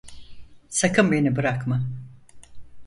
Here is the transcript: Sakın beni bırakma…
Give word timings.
Sakın 0.69 1.11
beni 1.11 1.35
bırakma… 1.35 1.81